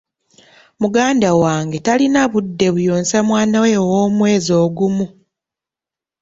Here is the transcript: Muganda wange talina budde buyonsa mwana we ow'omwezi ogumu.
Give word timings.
Muganda 0.81 1.29
wange 1.41 1.77
talina 1.85 2.21
budde 2.31 2.67
buyonsa 2.75 3.17
mwana 3.27 3.57
we 3.63 3.71
ow'omwezi 3.83 4.51
ogumu. 4.63 5.05